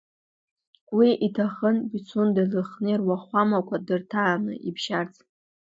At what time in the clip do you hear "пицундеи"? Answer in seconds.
1.89-2.47